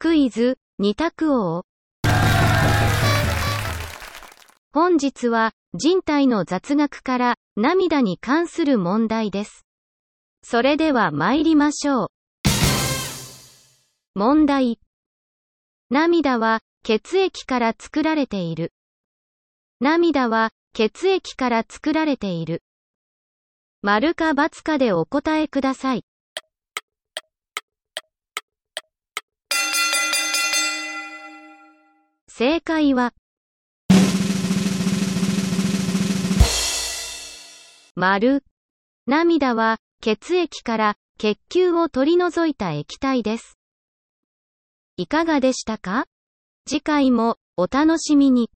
[0.00, 1.64] クイズ、二択王。
[4.72, 9.66] 本日は、人体の雑学から、涙に関する問題です。
[10.44, 12.08] それでは参りましょう。
[14.14, 14.78] 問題。
[15.90, 18.72] 涙は、血液から作られている。
[19.80, 22.62] 涙は、血液から作られている。
[23.82, 26.04] 丸か×かでお答えください。
[32.30, 33.14] 正解は、
[37.96, 38.44] 丸。
[39.06, 43.58] 涙は、血液から血球を取り除いた液体です。
[44.98, 46.04] いかがでしたか？
[46.68, 48.50] 次回もお楽しみに。